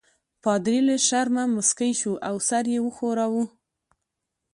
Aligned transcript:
پادري 0.43 0.79
له 0.87 0.95
شرمه 1.07 1.43
مسکی 1.55 1.91
شو 1.99 2.13
او 2.27 2.35
سر 2.47 2.63
یې 2.73 2.79
وښوراوه. 2.83 3.43